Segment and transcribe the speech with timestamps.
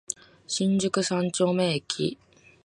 [0.47, 2.17] 新宿三丁目駅